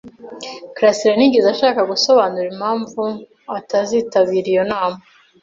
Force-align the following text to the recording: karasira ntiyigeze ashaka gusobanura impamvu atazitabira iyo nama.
karasira 0.75 1.13
ntiyigeze 1.17 1.47
ashaka 1.55 1.81
gusobanura 1.91 2.45
impamvu 2.53 3.03
atazitabira 3.57 4.47
iyo 4.53 4.63
nama. 4.71 4.97